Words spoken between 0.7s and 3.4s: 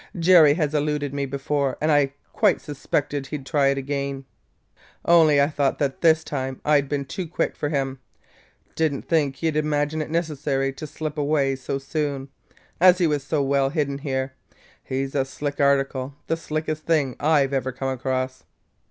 eluded me before and I quite suspected he